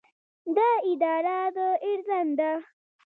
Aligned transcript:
دا 0.55 0.69
اداره 0.91 1.37
د 1.55 1.57
اردن 1.87 2.27
ده. 2.39 2.51